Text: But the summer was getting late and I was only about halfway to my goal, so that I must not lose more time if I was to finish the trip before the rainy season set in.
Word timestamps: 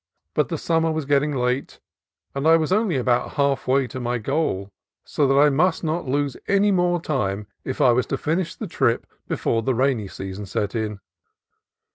But 0.33 0.49
the 0.49 0.57
summer 0.57 0.91
was 0.91 1.05
getting 1.05 1.31
late 1.31 1.79
and 2.33 2.47
I 2.47 2.57
was 2.57 2.71
only 2.71 2.95
about 2.95 3.33
halfway 3.33 3.85
to 3.89 3.99
my 3.99 4.17
goal, 4.17 4.71
so 5.05 5.27
that 5.27 5.37
I 5.37 5.51
must 5.51 5.83
not 5.83 6.07
lose 6.07 6.35
more 6.49 6.99
time 6.99 7.45
if 7.63 7.79
I 7.79 7.91
was 7.91 8.07
to 8.07 8.17
finish 8.17 8.55
the 8.55 8.65
trip 8.65 9.05
before 9.27 9.61
the 9.61 9.75
rainy 9.75 10.07
season 10.07 10.47
set 10.47 10.73
in. 10.73 11.01